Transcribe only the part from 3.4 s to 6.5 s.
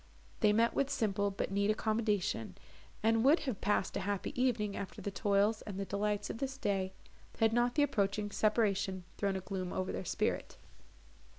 have passed a happy evening, after the toils and the delights of